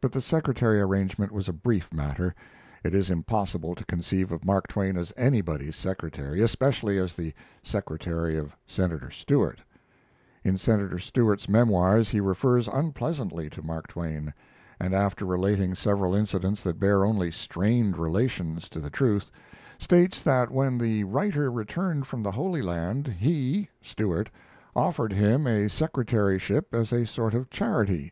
But 0.00 0.12
the 0.12 0.22
secretary 0.22 0.80
arrangement 0.80 1.30
was 1.30 1.46
a 1.46 1.52
brief 1.52 1.92
matter. 1.92 2.34
It 2.82 2.94
is 2.94 3.10
impossible 3.10 3.74
to 3.74 3.84
conceive 3.84 4.32
of 4.32 4.46
Mark 4.46 4.66
Twain 4.66 4.96
as 4.96 5.12
anybody's 5.14 5.76
secretary, 5.76 6.40
especially 6.40 6.96
as 6.96 7.14
the 7.14 7.34
secretary 7.62 8.38
of 8.38 8.56
Senator 8.66 9.10
Stewart. 9.10 9.60
[In 10.42 10.56
Senator 10.56 10.98
Stewart's 10.98 11.50
memoirs 11.50 12.08
he 12.08 12.18
refers 12.18 12.66
unpleasantly 12.66 13.50
to 13.50 13.60
Mark 13.60 13.88
Twain, 13.88 14.32
and 14.80 14.94
after 14.94 15.26
relating 15.26 15.74
several 15.74 16.14
incidents 16.14 16.62
that 16.62 16.80
bear 16.80 17.04
only 17.04 17.30
strained 17.30 17.98
relations 17.98 18.70
to 18.70 18.80
the 18.80 18.88
truth, 18.88 19.30
states 19.78 20.22
that 20.22 20.50
when 20.50 20.78
the 20.78 21.04
writer 21.04 21.50
returned 21.52 22.06
from 22.06 22.22
the 22.22 22.32
Holy 22.32 22.62
Land 22.62 23.06
he 23.08 23.68
(Stewart) 23.82 24.30
offered 24.74 25.12
him 25.12 25.46
a 25.46 25.68
secretaryship 25.68 26.72
as 26.72 26.90
a 26.90 27.04
sort 27.04 27.34
of 27.34 27.50
charity. 27.50 28.10